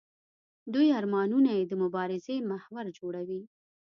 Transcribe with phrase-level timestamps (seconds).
[0.73, 3.41] دوی ارمانونه یې د مبارزې محور جوړوي.